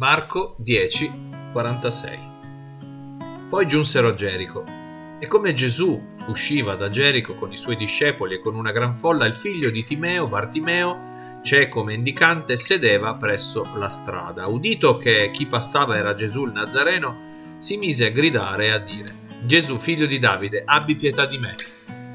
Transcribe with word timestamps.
Marco 0.00 0.54
10, 0.56 1.12
46 1.52 2.18
Poi 3.50 3.68
giunsero 3.68 4.08
a 4.08 4.14
Gerico 4.14 4.64
e 5.20 5.26
come 5.26 5.52
Gesù 5.52 6.02
usciva 6.26 6.74
da 6.74 6.88
Gerico 6.88 7.34
con 7.34 7.52
i 7.52 7.58
suoi 7.58 7.76
discepoli 7.76 8.36
e 8.36 8.40
con 8.40 8.54
una 8.54 8.72
gran 8.72 8.96
folla, 8.96 9.26
il 9.26 9.34
figlio 9.34 9.68
di 9.68 9.84
Timeo, 9.84 10.26
Bartimeo, 10.26 11.40
cieco 11.42 11.84
mendicante, 11.84 12.56
sedeva 12.56 13.12
presso 13.16 13.66
la 13.76 13.90
strada. 13.90 14.46
Udito 14.46 14.96
che 14.96 15.30
chi 15.30 15.44
passava 15.44 15.98
era 15.98 16.14
Gesù 16.14 16.46
il 16.46 16.52
Nazareno, 16.52 17.58
si 17.58 17.76
mise 17.76 18.06
a 18.06 18.10
gridare 18.10 18.68
e 18.68 18.70
a 18.70 18.78
dire: 18.78 19.14
Gesù, 19.44 19.76
figlio 19.76 20.06
di 20.06 20.18
Davide, 20.18 20.62
abbi 20.64 20.96
pietà 20.96 21.26
di 21.26 21.36
me. 21.36 21.56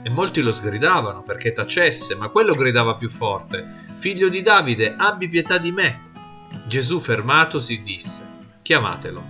E 0.01 0.09
molti 0.09 0.41
lo 0.41 0.55
sgridavano 0.55 1.21
perché 1.21 1.53
tacesse, 1.53 2.15
ma 2.15 2.29
quello 2.29 2.55
gridava 2.55 2.95
più 2.95 3.11
forte: 3.11 3.85
Figlio 3.93 4.27
di 4.27 4.41
Davide, 4.41 4.95
abbi 4.97 5.29
pietà 5.29 5.59
di 5.59 5.71
me. 5.71 6.04
Gesù 6.67 6.99
fermatosi 6.99 7.83
disse, 7.83 8.27
chiamatelo. 8.63 9.23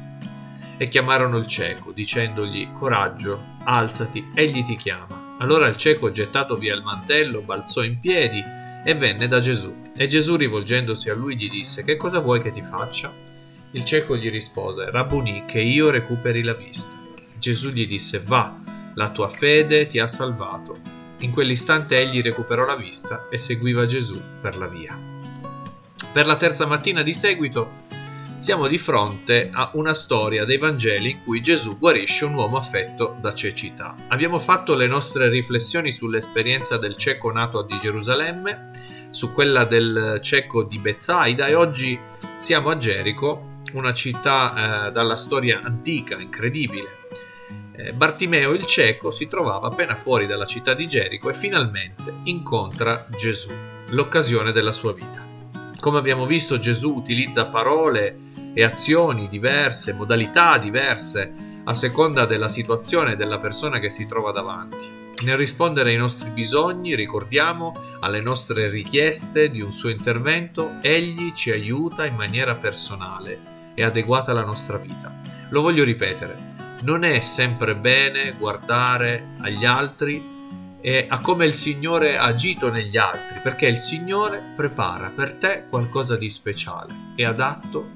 E 0.77 0.87
chiamarono 0.87 1.37
il 1.37 1.47
cieco, 1.47 1.91
dicendogli, 1.91 2.71
coraggio, 2.71 3.57
alzati, 3.65 4.29
egli 4.33 4.63
ti 4.63 4.77
chiama. 4.77 5.35
Allora 5.39 5.67
il 5.67 5.75
cieco, 5.75 6.11
gettato 6.11 6.57
via 6.57 6.73
il 6.73 6.81
mantello, 6.81 7.41
balzò 7.41 7.83
in 7.83 7.99
piedi 7.99 8.41
e 8.85 8.95
venne 8.95 9.27
da 9.27 9.41
Gesù. 9.41 9.91
E 9.97 10.07
Gesù, 10.07 10.37
rivolgendosi 10.37 11.09
a 11.09 11.13
lui, 11.13 11.35
gli 11.35 11.49
disse, 11.49 11.83
che 11.83 11.97
cosa 11.97 12.21
vuoi 12.21 12.41
che 12.41 12.51
ti 12.51 12.61
faccia? 12.61 13.13
Il 13.71 13.83
cieco 13.83 14.15
gli 14.15 14.29
rispose, 14.29 14.89
Rabboni, 14.89 15.43
che 15.45 15.59
io 15.59 15.89
recuperi 15.89 16.41
la 16.41 16.53
vista. 16.53 16.93
Gesù 17.37 17.69
gli 17.71 17.85
disse, 17.85 18.23
va, 18.25 18.57
la 18.93 19.09
tua 19.09 19.27
fede 19.27 19.87
ti 19.87 19.99
ha 19.99 20.07
salvato. 20.07 20.79
In 21.19 21.31
quell'istante 21.31 21.97
egli 21.97 22.21
recuperò 22.21 22.65
la 22.65 22.77
vista 22.77 23.27
e 23.29 23.37
seguiva 23.37 23.85
Gesù 23.85 24.21
per 24.39 24.55
la 24.55 24.67
via. 24.67 25.14
Per 26.15 26.25
la 26.25 26.37
terza 26.37 26.65
mattina 26.65 27.03
di 27.03 27.11
seguito 27.11 27.83
siamo 28.37 28.69
di 28.69 28.77
fronte 28.77 29.49
a 29.51 29.71
una 29.73 29.93
storia 29.93 30.45
dei 30.45 30.57
Vangeli 30.57 31.09
in 31.09 31.23
cui 31.25 31.41
Gesù 31.41 31.77
guarisce 31.77 32.23
un 32.23 32.35
uomo 32.35 32.55
affetto 32.55 33.17
da 33.19 33.33
cecità. 33.33 33.97
Abbiamo 34.07 34.39
fatto 34.39 34.77
le 34.77 34.87
nostre 34.87 35.27
riflessioni 35.27 35.91
sull'esperienza 35.91 36.77
del 36.77 36.95
cieco 36.95 37.33
nato 37.33 37.63
di 37.63 37.77
Gerusalemme, 37.77 38.69
su 39.09 39.33
quella 39.33 39.65
del 39.65 40.19
cieco 40.21 40.63
di 40.63 40.79
Bezzaida 40.79 41.47
e 41.47 41.53
oggi 41.53 41.99
siamo 42.37 42.69
a 42.69 42.77
Gerico, 42.77 43.59
una 43.73 43.93
città 43.93 44.87
eh, 44.87 44.91
dalla 44.93 45.17
storia 45.17 45.63
antica, 45.65 46.17
incredibile. 46.17 47.09
Eh, 47.75 47.91
Bartimeo 47.91 48.53
il 48.53 48.65
cieco 48.65 49.11
si 49.11 49.27
trovava 49.27 49.67
appena 49.67 49.95
fuori 49.95 50.27
dalla 50.27 50.45
città 50.45 50.75
di 50.75 50.87
Gerico 50.87 51.29
e 51.29 51.33
finalmente 51.33 52.13
incontra 52.23 53.05
Gesù, 53.09 53.51
l'occasione 53.89 54.53
della 54.53 54.71
sua 54.71 54.93
vita. 54.93 55.24
Come 55.85 55.99
abbiamo 55.99 56.25
visto 56.25 56.57
Gesù 56.57 56.95
utilizza 56.95 57.45
parole 57.45 58.17
e 58.55 58.63
azioni 58.63 59.29
diverse, 59.29 59.93
modalità 59.93 60.57
diverse, 60.57 61.31
a 61.63 61.75
seconda 61.75 62.25
della 62.25 62.49
situazione 62.49 63.11
e 63.11 63.15
della 63.15 63.37
persona 63.37 63.77
che 63.77 63.91
si 63.91 64.07
trova 64.07 64.31
davanti. 64.31 65.13
Nel 65.21 65.37
rispondere 65.37 65.91
ai 65.91 65.97
nostri 65.97 66.31
bisogni, 66.31 66.95
ricordiamo, 66.95 67.71
alle 67.99 68.19
nostre 68.19 68.67
richieste 68.67 69.51
di 69.51 69.61
un 69.61 69.71
suo 69.71 69.89
intervento, 69.89 70.77
egli 70.81 71.33
ci 71.33 71.51
aiuta 71.51 72.07
in 72.07 72.15
maniera 72.15 72.55
personale 72.55 73.73
e 73.75 73.83
adeguata 73.83 74.31
alla 74.31 74.43
nostra 74.43 74.77
vita. 74.77 75.15
Lo 75.49 75.61
voglio 75.61 75.83
ripetere, 75.83 76.55
non 76.81 77.03
è 77.03 77.19
sempre 77.19 77.75
bene 77.75 78.33
guardare 78.39 79.35
agli 79.39 79.65
altri 79.65 80.33
e 80.87 81.07
a 81.09 81.19
come 81.19 81.47
il 81.47 81.53
Signore 81.55 82.15
ha 82.15 82.25
agito 82.25 82.69
negli 82.69 82.95
altri, 82.95 83.39
perché 83.41 83.65
il 83.65 83.79
Signore 83.79 84.53
prepara 84.55 85.09
per 85.09 85.33
te 85.33 85.65
qualcosa 85.67 86.15
di 86.15 86.29
speciale 86.29 86.93
e 87.15 87.25
adatto 87.25 87.93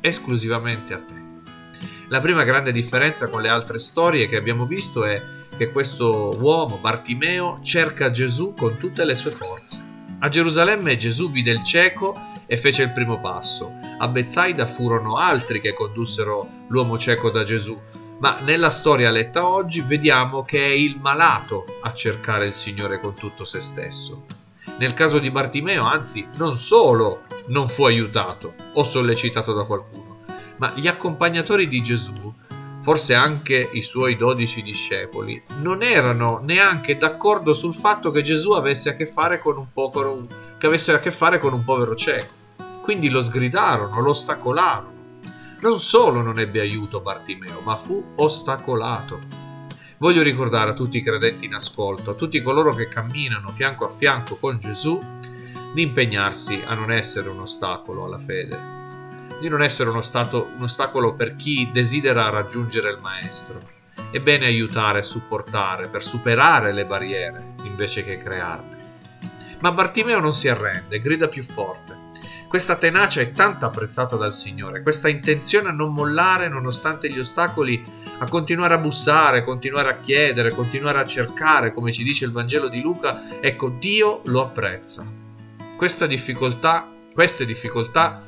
esclusivamente 0.00 0.94
a 0.94 1.00
te. 1.00 1.78
La 2.08 2.22
prima 2.22 2.44
grande 2.44 2.72
differenza 2.72 3.28
con 3.28 3.42
le 3.42 3.50
altre 3.50 3.76
storie 3.76 4.26
che 4.26 4.36
abbiamo 4.36 4.64
visto 4.64 5.04
è 5.04 5.22
che 5.54 5.70
questo 5.70 6.34
uomo, 6.40 6.78
Bartimeo, 6.78 7.58
cerca 7.62 8.10
Gesù 8.10 8.54
con 8.54 8.78
tutte 8.78 9.04
le 9.04 9.14
sue 9.14 9.32
forze. 9.32 9.86
A 10.20 10.30
Gerusalemme 10.30 10.96
Gesù 10.96 11.30
vide 11.30 11.50
il 11.50 11.62
cieco 11.62 12.18
e 12.46 12.56
fece 12.56 12.84
il 12.84 12.92
primo 12.92 13.20
passo. 13.20 13.70
A 13.98 14.08
Bezzaida 14.08 14.66
furono 14.66 15.16
altri 15.16 15.60
che 15.60 15.74
condussero 15.74 16.48
l'uomo 16.68 16.96
cieco 16.96 17.28
da 17.28 17.42
Gesù, 17.42 17.78
ma 18.20 18.38
nella 18.40 18.70
storia 18.70 19.10
letta 19.10 19.48
oggi 19.48 19.80
vediamo 19.80 20.42
che 20.44 20.58
è 20.58 20.68
il 20.68 20.98
malato 21.00 21.78
a 21.80 21.92
cercare 21.94 22.46
il 22.46 22.52
Signore 22.52 23.00
con 23.00 23.14
tutto 23.14 23.46
se 23.46 23.60
stesso. 23.60 24.26
Nel 24.78 24.92
caso 24.92 25.18
di 25.18 25.30
Bartimeo, 25.30 25.84
anzi, 25.84 26.28
non 26.34 26.58
solo 26.58 27.22
non 27.46 27.68
fu 27.68 27.84
aiutato 27.84 28.54
o 28.74 28.82
sollecitato 28.82 29.54
da 29.54 29.64
qualcuno, 29.64 30.20
ma 30.56 30.72
gli 30.74 30.86
accompagnatori 30.86 31.66
di 31.66 31.82
Gesù, 31.82 32.32
forse 32.82 33.14
anche 33.14 33.70
i 33.72 33.82
suoi 33.82 34.16
dodici 34.16 34.62
discepoli, 34.62 35.42
non 35.60 35.82
erano 35.82 36.40
neanche 36.42 36.98
d'accordo 36.98 37.54
sul 37.54 37.74
fatto 37.74 38.10
che 38.10 38.20
Gesù 38.20 38.52
avesse 38.52 38.90
a 38.90 38.96
che 38.96 39.06
fare 39.06 39.40
con 39.40 39.56
un 39.56 39.72
povero, 39.72 40.26
che 40.58 40.66
avesse 40.66 40.92
a 40.92 41.00
che 41.00 41.10
fare 41.10 41.38
con 41.38 41.54
un 41.54 41.64
povero 41.64 41.94
cieco. 41.94 42.38
Quindi 42.82 43.08
lo 43.08 43.24
sgridarono, 43.24 44.00
lo 44.00 44.10
ostacolarono 44.10 44.89
non 45.60 45.78
solo 45.78 46.22
non 46.22 46.38
ebbe 46.38 46.60
aiuto 46.60 47.00
Bartimeo, 47.00 47.60
ma 47.60 47.76
fu 47.76 48.12
ostacolato. 48.16 49.18
Voglio 49.98 50.22
ricordare 50.22 50.70
a 50.70 50.74
tutti 50.74 50.96
i 50.96 51.02
credenti 51.02 51.44
in 51.44 51.54
ascolto, 51.54 52.12
a 52.12 52.14
tutti 52.14 52.40
coloro 52.40 52.74
che 52.74 52.88
camminano 52.88 53.50
fianco 53.50 53.86
a 53.86 53.90
fianco 53.90 54.36
con 54.36 54.58
Gesù, 54.58 54.98
di 55.74 55.82
impegnarsi 55.82 56.62
a 56.64 56.74
non 56.74 56.90
essere 56.90 57.28
un 57.28 57.40
ostacolo 57.40 58.06
alla 58.06 58.18
fede, 58.18 58.58
di 59.38 59.48
non 59.48 59.62
essere 59.62 59.90
uno 59.90 60.00
stato, 60.00 60.48
un 60.56 60.62
ostacolo 60.62 61.14
per 61.14 61.36
chi 61.36 61.68
desidera 61.70 62.30
raggiungere 62.30 62.90
il 62.90 62.98
Maestro. 62.98 63.60
È 64.10 64.18
bene 64.18 64.46
aiutare 64.46 65.00
e 65.00 65.02
supportare 65.02 65.88
per 65.88 66.02
superare 66.02 66.72
le 66.72 66.86
barriere 66.86 67.54
invece 67.64 68.02
che 68.02 68.16
crearne. 68.16 68.78
Ma 69.60 69.72
Bartimeo 69.72 70.20
non 70.20 70.32
si 70.32 70.48
arrende, 70.48 71.00
grida 71.00 71.28
più 71.28 71.42
forte. 71.42 71.99
Questa 72.50 72.74
tenacia 72.74 73.20
è 73.20 73.30
tanto 73.30 73.64
apprezzata 73.64 74.16
dal 74.16 74.32
Signore, 74.32 74.82
questa 74.82 75.08
intenzione 75.08 75.68
a 75.68 75.72
non 75.72 75.94
mollare 75.94 76.48
nonostante 76.48 77.08
gli 77.08 77.20
ostacoli, 77.20 77.80
a 78.18 78.28
continuare 78.28 78.74
a 78.74 78.78
bussare, 78.78 79.44
continuare 79.44 79.88
a 79.88 80.00
chiedere, 80.00 80.52
continuare 80.52 80.98
a 80.98 81.06
cercare, 81.06 81.72
come 81.72 81.92
ci 81.92 82.02
dice 82.02 82.24
il 82.24 82.32
Vangelo 82.32 82.68
di 82.68 82.80
Luca, 82.80 83.40
ecco, 83.40 83.68
Dio 83.68 84.22
lo 84.24 84.42
apprezza. 84.42 85.06
Questa 85.76 86.06
difficoltà, 86.08 86.90
queste 87.14 87.46
difficoltà 87.46 88.24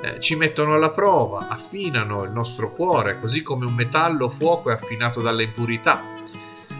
eh, 0.00 0.18
ci 0.18 0.34
mettono 0.34 0.72
alla 0.72 0.92
prova, 0.92 1.48
affinano 1.48 2.24
il 2.24 2.30
nostro 2.30 2.72
cuore, 2.72 3.20
così 3.20 3.42
come 3.42 3.66
un 3.66 3.74
metallo 3.74 4.30
fuoco 4.30 4.70
è 4.70 4.72
affinato 4.72 5.20
dalle 5.20 5.42
impurità. 5.42 6.02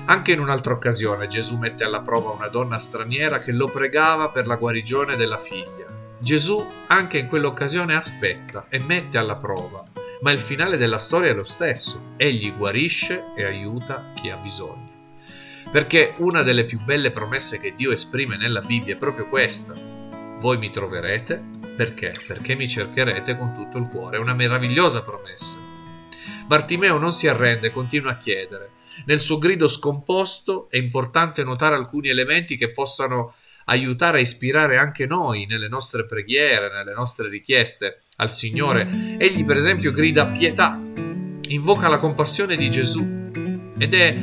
Anche 0.06 0.32
in 0.32 0.40
un'altra 0.40 0.72
occasione 0.72 1.26
Gesù 1.26 1.58
mette 1.58 1.84
alla 1.84 2.00
prova 2.00 2.30
una 2.30 2.48
donna 2.48 2.78
straniera 2.78 3.40
che 3.40 3.52
lo 3.52 3.68
pregava 3.68 4.30
per 4.30 4.46
la 4.46 4.56
guarigione 4.56 5.16
della 5.16 5.38
figlia. 5.38 5.97
Gesù 6.20 6.66
anche 6.88 7.18
in 7.18 7.28
quell'occasione 7.28 7.94
aspetta 7.94 8.66
e 8.68 8.80
mette 8.80 9.18
alla 9.18 9.36
prova, 9.36 9.84
ma 10.20 10.32
il 10.32 10.40
finale 10.40 10.76
della 10.76 10.98
storia 10.98 11.30
è 11.30 11.34
lo 11.34 11.44
stesso. 11.44 12.14
Egli 12.16 12.52
guarisce 12.56 13.26
e 13.36 13.44
aiuta 13.44 14.10
chi 14.14 14.28
ha 14.28 14.36
bisogno. 14.36 14.96
Perché 15.70 16.14
una 16.16 16.42
delle 16.42 16.64
più 16.64 16.80
belle 16.80 17.12
promesse 17.12 17.60
che 17.60 17.74
Dio 17.76 17.92
esprime 17.92 18.36
nella 18.36 18.62
Bibbia 18.62 18.94
è 18.94 18.98
proprio 18.98 19.28
questa. 19.28 19.74
Voi 20.40 20.58
mi 20.58 20.70
troverete 20.70 21.40
perché? 21.76 22.20
Perché 22.26 22.56
mi 22.56 22.66
cercherete 22.66 23.36
con 23.36 23.54
tutto 23.54 23.78
il 23.78 23.86
cuore. 23.88 24.16
È 24.16 24.20
una 24.20 24.34
meravigliosa 24.34 25.02
promessa. 25.02 25.58
Bartimeo 26.46 26.98
non 26.98 27.12
si 27.12 27.28
arrende, 27.28 27.70
continua 27.70 28.12
a 28.12 28.16
chiedere. 28.16 28.70
Nel 29.04 29.20
suo 29.20 29.38
grido 29.38 29.68
scomposto 29.68 30.68
è 30.68 30.78
importante 30.78 31.44
notare 31.44 31.76
alcuni 31.76 32.08
elementi 32.08 32.56
che 32.56 32.72
possano 32.72 33.34
aiutare 33.68 34.18
a 34.18 34.20
ispirare 34.20 34.76
anche 34.76 35.06
noi 35.06 35.46
nelle 35.46 35.68
nostre 35.68 36.06
preghiere, 36.06 36.70
nelle 36.70 36.94
nostre 36.94 37.28
richieste 37.28 38.00
al 38.16 38.30
Signore. 38.30 39.16
Egli 39.18 39.44
per 39.44 39.56
esempio 39.56 39.92
grida 39.92 40.26
pietà, 40.26 40.80
invoca 41.48 41.88
la 41.88 41.98
compassione 41.98 42.56
di 42.56 42.68
Gesù 42.68 43.30
ed 43.78 43.94
è 43.94 44.16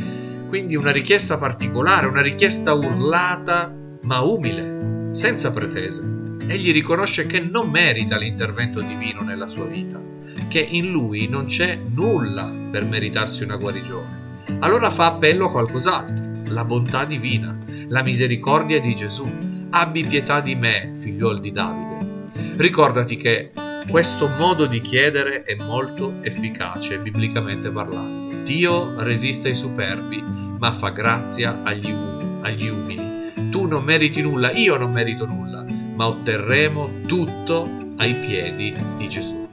quindi 0.47 0.75
una 0.75 0.91
richiesta 0.91 1.37
particolare, 1.37 2.07
una 2.07 2.21
richiesta 2.21 2.73
urlata 2.73 3.73
ma 4.01 4.19
umile, 4.21 5.09
senza 5.11 5.51
pretese. 5.51 6.03
Egli 6.47 6.71
riconosce 6.71 7.25
che 7.25 7.39
non 7.39 7.69
merita 7.69 8.17
l'intervento 8.17 8.81
divino 8.81 9.21
nella 9.21 9.47
sua 9.47 9.65
vita, 9.65 9.99
che 10.47 10.59
in 10.59 10.91
lui 10.91 11.27
non 11.27 11.45
c'è 11.45 11.75
nulla 11.75 12.53
per 12.71 12.85
meritarsi 12.85 13.43
una 13.43 13.57
guarigione. 13.57 14.23
Allora 14.59 14.91
fa 14.91 15.07
appello 15.07 15.47
a 15.47 15.51
qualcos'altro, 15.51 16.24
la 16.47 16.63
bontà 16.63 17.05
divina, 17.05 17.57
la 17.87 18.03
misericordia 18.03 18.79
di 18.79 18.95
Gesù. 18.95 19.29
Abbi 19.71 20.05
pietà 20.05 20.41
di 20.41 20.55
me, 20.55 20.93
figliol 20.97 21.39
di 21.39 21.51
Davide. 21.51 22.29
Ricordati 22.57 23.17
che 23.17 23.51
questo 23.89 24.27
modo 24.27 24.65
di 24.65 24.81
chiedere 24.81 25.43
è 25.43 25.55
molto 25.55 26.15
efficace, 26.21 26.99
biblicamente 26.99 27.69
parlando. 27.69 28.41
Dio 28.43 29.01
resiste 29.01 29.49
ai 29.49 29.55
superbi, 29.55 30.21
ma 30.21 30.71
fa 30.71 30.89
grazia 30.89 31.61
agli, 31.63 31.91
um- 31.91 32.39
agli 32.41 32.67
umili. 32.67 33.31
Tu 33.49 33.65
non 33.65 33.83
meriti 33.83 34.21
nulla, 34.21 34.51
io 34.51 34.77
non 34.77 34.91
merito 34.91 35.25
nulla, 35.25 35.63
ma 35.95 36.07
otterremo 36.07 37.01
tutto 37.05 37.67
ai 37.97 38.13
piedi 38.15 38.73
di 38.97 39.07
Gesù. 39.07 39.47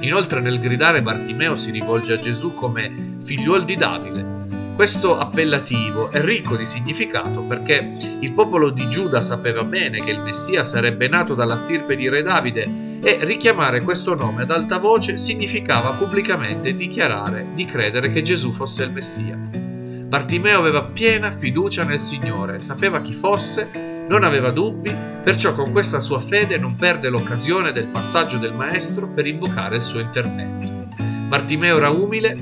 Inoltre 0.00 0.40
nel 0.40 0.60
gridare 0.60 1.02
Bartimeo 1.02 1.56
si 1.56 1.70
rivolge 1.70 2.14
a 2.14 2.18
Gesù 2.18 2.54
come 2.54 3.16
figliuol 3.20 3.64
di 3.64 3.76
Davide. 3.76 4.35
Questo 4.76 5.16
appellativo 5.16 6.10
è 6.10 6.20
ricco 6.20 6.54
di 6.54 6.66
significato 6.66 7.40
perché 7.44 7.96
il 8.20 8.32
popolo 8.32 8.68
di 8.68 8.86
Giuda 8.90 9.22
sapeva 9.22 9.64
bene 9.64 10.02
che 10.04 10.10
il 10.10 10.20
Messia 10.20 10.64
sarebbe 10.64 11.08
nato 11.08 11.34
dalla 11.34 11.56
stirpe 11.56 11.96
di 11.96 12.10
Re 12.10 12.20
Davide 12.20 12.98
e 13.02 13.20
richiamare 13.22 13.80
questo 13.80 14.14
nome 14.14 14.42
ad 14.42 14.50
alta 14.50 14.76
voce 14.76 15.16
significava 15.16 15.92
pubblicamente 15.92 16.76
dichiarare 16.76 17.46
di 17.54 17.64
credere 17.64 18.12
che 18.12 18.20
Gesù 18.20 18.52
fosse 18.52 18.84
il 18.84 18.92
Messia. 18.92 19.34
Bartimeo 19.34 20.58
aveva 20.58 20.84
piena 20.84 21.30
fiducia 21.30 21.82
nel 21.82 21.98
Signore, 21.98 22.60
sapeva 22.60 23.00
chi 23.00 23.14
fosse, 23.14 24.04
non 24.06 24.24
aveva 24.24 24.50
dubbi, 24.50 24.94
perciò 25.22 25.54
con 25.54 25.72
questa 25.72 26.00
sua 26.00 26.20
fede 26.20 26.58
non 26.58 26.76
perde 26.76 27.08
l'occasione 27.08 27.72
del 27.72 27.86
passaggio 27.86 28.36
del 28.36 28.52
Maestro 28.52 29.08
per 29.08 29.26
invocare 29.26 29.76
il 29.76 29.82
suo 29.82 30.00
intervento. 30.00 30.86
Bartimeo 31.28 31.78
era 31.78 31.88
umile 31.88 32.38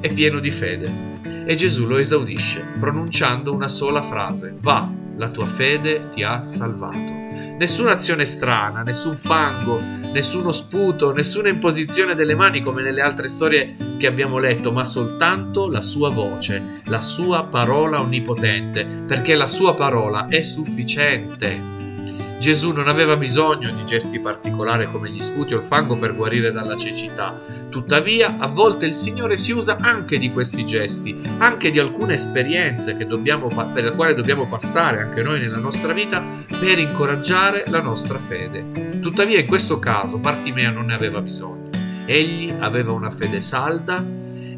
e 0.00 0.08
pieno 0.14 0.38
di 0.38 0.50
fede 0.50 1.10
e 1.46 1.54
Gesù 1.54 1.86
lo 1.86 1.98
esaudisce 1.98 2.64
pronunciando 2.78 3.52
una 3.52 3.68
sola 3.68 4.02
frase, 4.02 4.54
va, 4.60 4.90
la 5.16 5.28
tua 5.28 5.46
fede 5.46 6.08
ti 6.10 6.22
ha 6.22 6.42
salvato. 6.42 7.20
Nessuna 7.58 7.92
azione 7.92 8.24
strana, 8.24 8.82
nessun 8.82 9.16
fango, 9.16 9.78
nessuno 9.80 10.52
sputo, 10.52 11.12
nessuna 11.12 11.48
imposizione 11.48 12.14
delle 12.14 12.34
mani 12.34 12.60
come 12.60 12.82
nelle 12.82 13.02
altre 13.02 13.28
storie 13.28 13.76
che 13.98 14.06
abbiamo 14.06 14.38
letto, 14.38 14.72
ma 14.72 14.84
soltanto 14.84 15.68
la 15.68 15.80
sua 15.80 16.10
voce, 16.10 16.80
la 16.86 17.00
sua 17.00 17.44
parola 17.44 18.00
onnipotente, 18.00 18.84
perché 19.06 19.34
la 19.34 19.46
sua 19.46 19.74
parola 19.74 20.26
è 20.28 20.42
sufficiente. 20.42 21.91
Gesù 22.42 22.72
non 22.72 22.88
aveva 22.88 23.16
bisogno 23.16 23.70
di 23.70 23.84
gesti 23.84 24.18
particolari 24.18 24.90
come 24.90 25.08
gli 25.08 25.22
sputi 25.22 25.54
o 25.54 25.58
il 25.58 25.62
fango 25.62 25.96
per 25.96 26.16
guarire 26.16 26.50
dalla 26.50 26.76
cecità. 26.76 27.40
Tuttavia, 27.68 28.38
a 28.40 28.48
volte 28.48 28.86
il 28.86 28.94
Signore 28.94 29.36
si 29.36 29.52
usa 29.52 29.76
anche 29.80 30.18
di 30.18 30.32
questi 30.32 30.66
gesti, 30.66 31.16
anche 31.38 31.70
di 31.70 31.78
alcune 31.78 32.14
esperienze 32.14 32.96
dobbiamo, 33.06 33.46
per 33.72 33.84
le 33.84 33.94
quali 33.94 34.16
dobbiamo 34.16 34.48
passare 34.48 35.00
anche 35.00 35.22
noi 35.22 35.38
nella 35.38 35.60
nostra 35.60 35.92
vita 35.92 36.20
per 36.58 36.80
incoraggiare 36.80 37.62
la 37.68 37.80
nostra 37.80 38.18
fede. 38.18 38.98
Tuttavia, 39.00 39.38
in 39.38 39.46
questo 39.46 39.78
caso, 39.78 40.18
Bartimeo 40.18 40.72
non 40.72 40.86
ne 40.86 40.94
aveva 40.94 41.20
bisogno. 41.20 41.70
Egli 42.06 42.52
aveva 42.58 42.90
una 42.90 43.12
fede 43.12 43.40
salda 43.40 44.04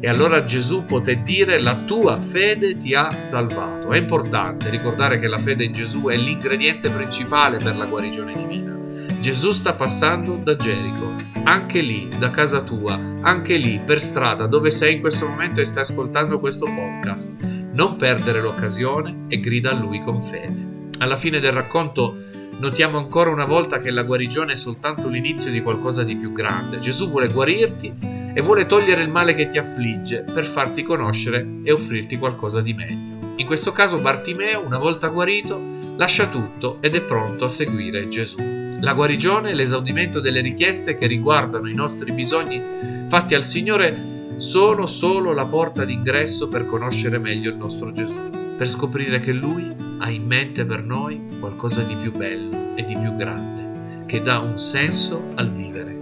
e 0.05 0.07
allora 0.07 0.43
Gesù 0.43 0.85
poté 0.85 1.23
dire 1.23 1.59
la 1.59 1.77
tua 1.77 2.21
fede 2.21 2.77
ti 2.77 2.93
ha 2.93 3.17
salvato. 3.17 3.91
È 3.91 3.97
importante 3.97 4.69
ricordare 4.69 5.17
che 5.17 5.27
la 5.27 5.39
fede 5.39 5.63
in 5.63 5.73
Gesù 5.73 6.03
è 6.03 6.15
l'ingrediente 6.15 6.91
principale 6.91 7.57
per 7.57 7.75
la 7.75 7.87
guarigione 7.87 8.33
divina. 8.33 8.77
Gesù 9.19 9.51
sta 9.51 9.73
passando 9.73 10.35
da 10.35 10.55
Gerico, 10.55 11.15
anche 11.45 11.81
lì, 11.81 12.07
da 12.19 12.29
casa 12.29 12.61
tua, 12.61 12.93
anche 13.21 13.57
lì, 13.57 13.81
per 13.83 13.99
strada, 13.99 14.45
dove 14.45 14.69
sei 14.69 14.93
in 14.93 14.99
questo 14.99 15.27
momento 15.27 15.59
e 15.59 15.65
stai 15.65 15.81
ascoltando 15.81 16.39
questo 16.39 16.67
podcast. 16.67 17.41
Non 17.71 17.95
perdere 17.95 18.41
l'occasione 18.41 19.25
e 19.27 19.39
grida 19.39 19.71
a 19.71 19.73
lui 19.73 20.03
con 20.03 20.21
fede. 20.21 20.89
Alla 20.99 21.17
fine 21.17 21.39
del 21.39 21.51
racconto 21.51 22.15
notiamo 22.59 22.99
ancora 22.99 23.31
una 23.31 23.45
volta 23.45 23.81
che 23.81 23.89
la 23.89 24.03
guarigione 24.03 24.51
è 24.51 24.55
soltanto 24.55 25.09
l'inizio 25.09 25.49
di 25.49 25.63
qualcosa 25.63 26.03
di 26.03 26.15
più 26.15 26.31
grande. 26.31 26.77
Gesù 26.77 27.09
vuole 27.09 27.29
guarirti 27.29 28.13
e 28.37 28.41
vuole 28.41 28.65
togliere 28.65 29.01
il 29.01 29.09
male 29.09 29.33
che 29.33 29.47
ti 29.47 29.57
affligge 29.57 30.23
per 30.23 30.45
farti 30.45 30.83
conoscere 30.83 31.47
e 31.63 31.71
offrirti 31.71 32.17
qualcosa 32.17 32.59
di 32.59 32.73
meglio. 32.73 33.33
In 33.37 33.45
questo 33.45 33.71
caso 33.71 33.99
Bartimeo, 33.99 34.65
una 34.65 34.77
volta 34.77 35.07
guarito, 35.07 35.57
lascia 35.95 36.27
tutto 36.27 36.79
ed 36.81 36.95
è 36.95 37.01
pronto 37.01 37.45
a 37.45 37.49
seguire 37.49 38.09
Gesù. 38.09 38.37
La 38.81 38.93
guarigione 38.93 39.51
e 39.51 39.53
l'esaudimento 39.53 40.19
delle 40.19 40.41
richieste 40.41 40.97
che 40.97 41.07
riguardano 41.07 41.69
i 41.69 41.73
nostri 41.73 42.11
bisogni 42.11 42.61
fatti 43.07 43.35
al 43.35 43.43
Signore 43.43 44.33
sono 44.35 44.85
solo 44.85 45.31
la 45.31 45.45
porta 45.45 45.85
d'ingresso 45.85 46.49
per 46.49 46.65
conoscere 46.65 47.17
meglio 47.17 47.49
il 47.49 47.55
nostro 47.55 47.93
Gesù, 47.93 48.19
per 48.57 48.67
scoprire 48.67 49.21
che 49.21 49.31
Lui 49.31 49.73
ha 49.99 50.09
in 50.09 50.25
mente 50.25 50.65
per 50.65 50.83
noi 50.83 51.21
qualcosa 51.39 51.83
di 51.83 51.95
più 51.95 52.11
bello 52.11 52.75
e 52.75 52.83
di 52.83 52.97
più 52.97 53.15
grande, 53.15 54.03
che 54.07 54.21
dà 54.21 54.39
un 54.39 54.59
senso 54.59 55.29
al 55.35 55.49
vivere. 55.53 55.94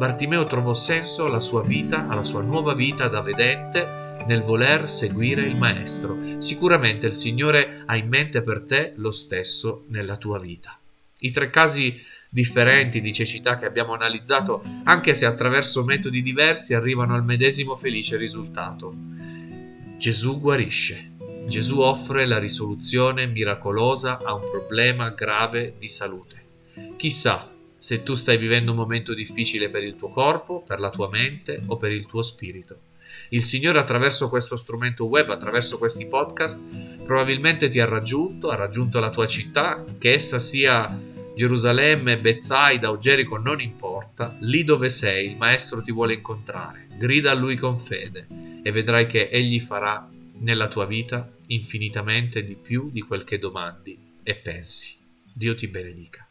Bartimeo 0.00 0.44
trovò 0.44 0.72
senso 0.72 1.26
alla 1.26 1.40
sua 1.40 1.62
vita, 1.62 2.08
alla 2.08 2.22
sua 2.22 2.40
nuova 2.40 2.72
vita 2.72 3.08
da 3.08 3.20
vedente 3.20 4.16
nel 4.26 4.40
voler 4.40 4.88
seguire 4.88 5.42
il 5.42 5.58
Maestro. 5.58 6.40
Sicuramente 6.40 7.06
il 7.06 7.12
Signore 7.12 7.82
ha 7.84 7.98
in 7.98 8.08
mente 8.08 8.40
per 8.40 8.62
te 8.62 8.94
lo 8.96 9.10
stesso 9.10 9.84
nella 9.88 10.16
tua 10.16 10.38
vita. 10.38 10.78
I 11.18 11.30
tre 11.32 11.50
casi 11.50 12.00
differenti 12.30 13.02
di 13.02 13.12
cecità 13.12 13.56
che 13.56 13.66
abbiamo 13.66 13.92
analizzato, 13.92 14.62
anche 14.84 15.12
se 15.12 15.26
attraverso 15.26 15.84
metodi 15.84 16.22
diversi, 16.22 16.72
arrivano 16.72 17.14
al 17.14 17.22
medesimo 17.22 17.76
felice 17.76 18.16
risultato. 18.16 18.94
Gesù 19.98 20.40
guarisce. 20.40 21.10
Gesù 21.46 21.78
offre 21.80 22.24
la 22.24 22.38
risoluzione 22.38 23.26
miracolosa 23.26 24.18
a 24.24 24.32
un 24.32 24.48
problema 24.50 25.10
grave 25.10 25.74
di 25.78 25.88
salute. 25.88 26.42
Chissà 26.96 27.50
se 27.80 28.02
tu 28.02 28.14
stai 28.14 28.36
vivendo 28.36 28.72
un 28.72 28.76
momento 28.76 29.14
difficile 29.14 29.70
per 29.70 29.82
il 29.82 29.96
tuo 29.96 30.10
corpo, 30.10 30.62
per 30.62 30.80
la 30.80 30.90
tua 30.90 31.08
mente 31.08 31.62
o 31.66 31.78
per 31.78 31.90
il 31.90 32.04
tuo 32.04 32.20
spirito. 32.20 32.80
Il 33.30 33.40
Signore 33.40 33.78
attraverso 33.78 34.28
questo 34.28 34.56
strumento 34.56 35.06
web, 35.06 35.30
attraverso 35.30 35.78
questi 35.78 36.06
podcast, 36.06 36.62
probabilmente 37.04 37.70
ti 37.70 37.80
ha 37.80 37.86
raggiunto, 37.86 38.50
ha 38.50 38.54
raggiunto 38.54 39.00
la 39.00 39.08
tua 39.08 39.26
città, 39.26 39.82
che 39.98 40.12
essa 40.12 40.38
sia 40.38 40.94
Gerusalemme, 41.34 42.18
Bethsaida 42.18 42.90
o 42.90 42.98
Gerico, 42.98 43.38
non 43.38 43.62
importa, 43.62 44.36
lì 44.40 44.62
dove 44.62 44.90
sei 44.90 45.30
il 45.30 45.36
Maestro 45.38 45.80
ti 45.80 45.90
vuole 45.90 46.12
incontrare. 46.12 46.86
Grida 46.98 47.30
a 47.30 47.34
Lui 47.34 47.56
con 47.56 47.78
fede 47.78 48.26
e 48.62 48.70
vedrai 48.72 49.06
che 49.06 49.30
Egli 49.30 49.58
farà 49.58 50.06
nella 50.40 50.68
tua 50.68 50.84
vita 50.84 51.32
infinitamente 51.46 52.44
di 52.44 52.56
più 52.56 52.90
di 52.90 53.00
quel 53.00 53.24
che 53.24 53.38
domandi 53.38 53.98
e 54.22 54.34
pensi. 54.34 54.96
Dio 55.32 55.54
ti 55.54 55.66
benedica. 55.66 56.29